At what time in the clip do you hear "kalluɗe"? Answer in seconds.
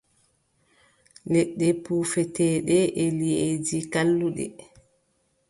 3.91-4.45